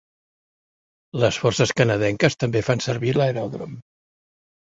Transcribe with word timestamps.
Les 1.23 1.37
Forces 1.41 1.73
canadenques 1.81 2.39
també 2.45 2.63
fan 2.69 2.83
servir 2.87 3.13
l'aeròdrom. 3.19 3.79